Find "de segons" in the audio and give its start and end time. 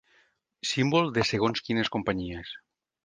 1.17-1.63